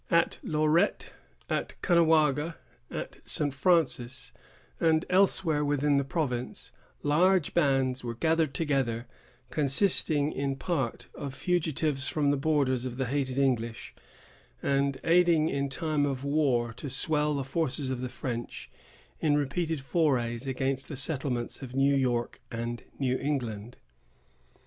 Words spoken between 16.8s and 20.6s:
swell the forces of the French in repeated forays